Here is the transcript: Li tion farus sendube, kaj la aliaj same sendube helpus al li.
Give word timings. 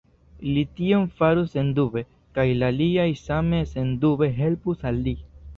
Li 0.53 0.61
tion 0.79 1.03
farus 1.19 1.51
sendube, 1.57 2.03
kaj 2.39 2.47
la 2.63 2.71
aliaj 2.75 3.07
same 3.23 3.63
sendube 3.77 4.35
helpus 4.43 4.85
al 4.93 5.03
li. 5.09 5.19